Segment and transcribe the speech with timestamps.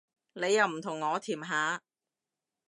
[0.33, 1.83] 你又唔同我甜下